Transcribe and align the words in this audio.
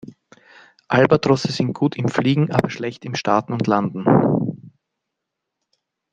Albatrosse 0.87 1.51
sind 1.51 1.73
gut 1.73 1.95
im 1.95 2.07
Fliegen, 2.09 2.49
aber 2.51 2.71
schlecht 2.71 3.05
im 3.05 3.13
Starten 3.13 3.53
und 3.53 3.67
Landen. 3.67 4.73